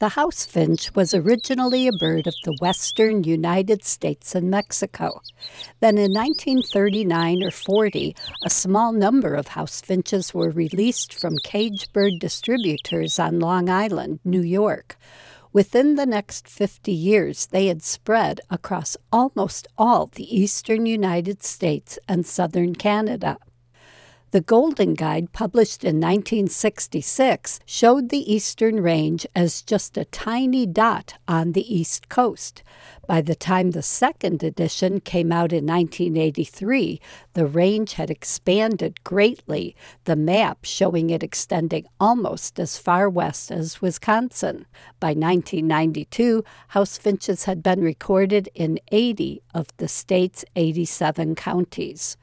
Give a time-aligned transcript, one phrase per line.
[0.00, 5.22] The house finch was originally a bird of the western United States and Mexico.
[5.80, 8.14] Then in 1939 or 40,
[8.44, 14.20] a small number of house finches were released from cage bird distributors on Long Island,
[14.24, 14.96] New York.
[15.52, 21.98] Within the next 50 years, they had spread across almost all the eastern United States
[22.06, 23.36] and southern Canada.
[24.30, 31.14] The Golden Guide, published in 1966, showed the Eastern Range as just a tiny dot
[31.26, 32.62] on the East Coast.
[33.06, 37.00] By the time the second edition came out in 1983,
[37.32, 43.80] the range had expanded greatly, the map showing it extending almost as far west as
[43.80, 44.66] Wisconsin.
[45.00, 52.18] By 1992, house finches had been recorded in 80 of the state's 87 counties.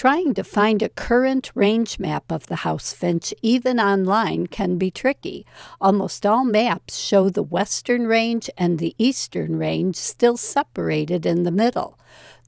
[0.00, 4.90] Trying to find a current range map of the house finch, even online, can be
[4.90, 5.44] tricky.
[5.78, 11.50] Almost all maps show the western range and the eastern range still separated in the
[11.50, 11.98] middle.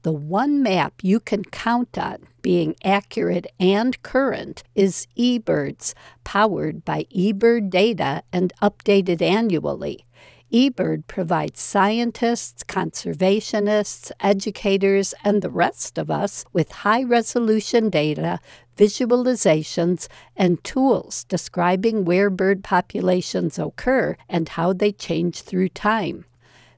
[0.01, 7.03] The one map you can count on being accurate and current is eBirds, powered by
[7.15, 10.07] eBird data and updated annually
[10.53, 18.39] eBird provides scientists, conservationists, educators, and the rest of us with high resolution data,
[18.77, 26.23] visualizations, and tools describing where bird populations occur and how they change through time.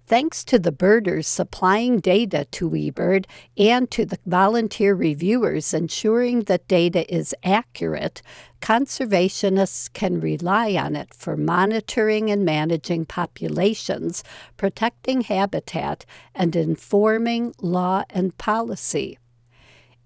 [0.08, 3.26] Thanks to the birders supplying data to eBird
[3.58, 8.22] and to the volunteer reviewers ensuring that data is accurate,
[8.62, 14.24] conservationists can rely on it for monitoring and managing populations,
[14.58, 19.18] protecting habitat, and informing law and policy.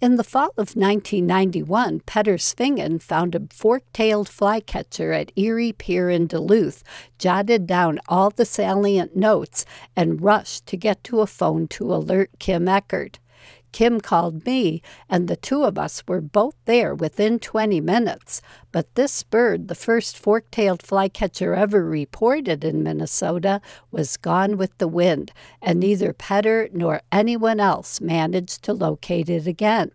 [0.01, 6.09] In the fall of 1991, Petter Svingen found a fork tailed flycatcher at Erie Pier
[6.09, 6.85] in Duluth,
[7.17, 9.65] jotted down all the salient notes,
[9.97, 13.19] and rushed to get to a phone to alert Kim Eckert.
[13.71, 18.41] Kim called me, and the two of us were both there within 20 minutes.
[18.71, 24.77] But this bird, the first fork tailed flycatcher ever reported in Minnesota, was gone with
[24.77, 25.31] the wind,
[25.61, 29.91] and neither Petter nor anyone else managed to locate it again.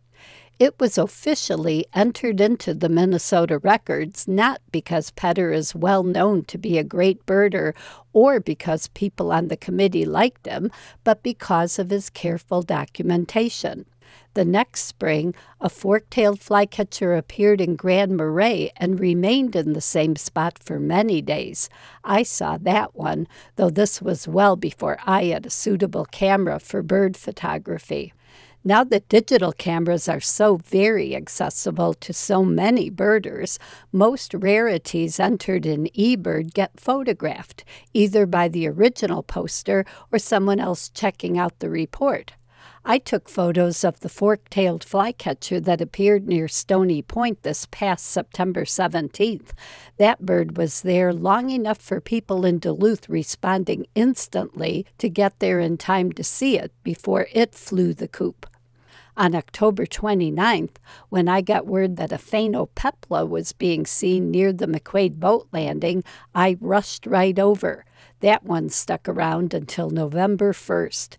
[0.60, 6.58] It was officially entered into the Minnesota records not because Petter is well known to
[6.58, 7.74] be a great birder
[8.12, 10.70] or because people on the committee liked him,
[11.02, 13.86] but because of his careful documentation.
[14.34, 19.80] The next spring, a fork tailed flycatcher appeared in Grand Marais and remained in the
[19.80, 21.68] same spot for many days.
[22.04, 23.26] I saw that one,
[23.56, 28.12] though this was well before I had a suitable camera for bird photography.
[28.66, 33.58] Now that digital cameras are so very accessible to so many birders,
[33.92, 40.88] most rarities entered in eBird get photographed, either by the original poster or someone else
[40.88, 42.32] checking out the report.
[42.86, 48.06] I took photos of the fork tailed flycatcher that appeared near Stony Point this past
[48.06, 49.50] September 17th.
[49.98, 55.60] That bird was there long enough for people in Duluth responding instantly to get there
[55.60, 58.46] in time to see it before it flew the coop.
[59.16, 60.76] On October 29th,
[61.08, 66.02] when I got word that a phainopepla was being seen near the McQuade boat landing,
[66.34, 67.84] I rushed right over.
[68.20, 71.18] That one stuck around until November 1st.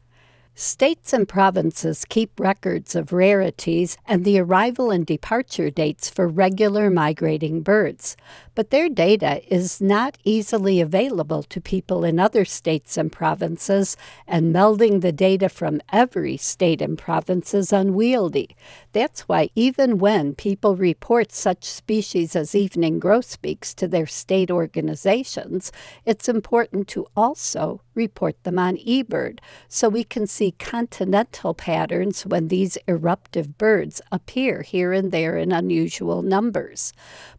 [0.58, 6.90] States and provinces keep records of rarities and the arrival and departure dates for regular
[6.90, 8.18] migrating birds,
[8.56, 13.96] but their data is not easily available to people in other states and provinces,
[14.26, 18.56] and melding the data from every state and province is unwieldy.
[18.94, 25.72] That's why, even when people report such species as evening grosbeaks to their state organizations,
[26.06, 32.50] it's important to also report them on eBird so we can see continental patterns when
[32.50, 36.94] these eruptive birds appear here and there in unusual numbers.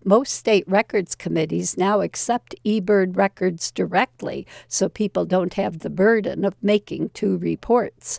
[0.05, 0.65] Most state
[1.07, 7.11] records committees now accept eBird records directly so people don't have the burden of making
[7.11, 8.19] two reports.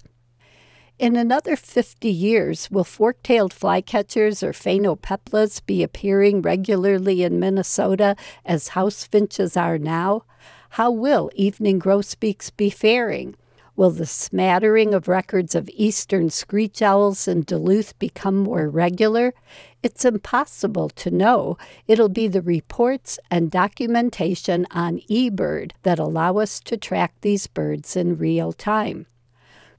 [0.98, 8.16] In another 50 years, will fork tailed flycatchers or phainopeplas be appearing regularly in Minnesota
[8.46, 10.24] as house finches are now?
[10.72, 13.36] How will evening grosbeaks be faring?
[13.78, 19.36] Will the smattering of records of eastern screech owls in Duluth become more regular?
[19.84, 21.60] It's impossible to know.
[21.88, 27.96] It'll be the reports and documentation on eBird that allow us to track these birds
[27.96, 29.06] in real time.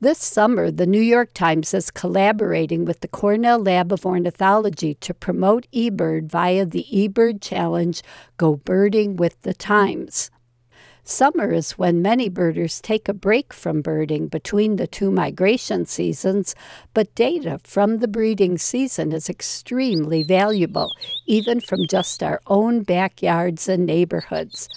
[0.01, 5.13] This summer, the New York Times is collaborating with the Cornell Lab of Ornithology to
[5.13, 8.01] promote eBird via the eBird Challenge
[8.37, 10.31] Go Birding with the Times.
[11.11, 16.55] Summer is when many birders take a break from birding between the two migration seasons,
[16.93, 20.93] but data from the breeding season is extremely valuable,
[21.25, 24.69] even from just our own backyards and neighborhoods.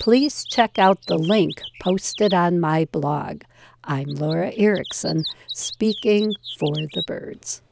[0.00, 3.42] Please check out the link posted on my blog.
[3.84, 7.62] I'm Laura Erickson, speaking for the birds.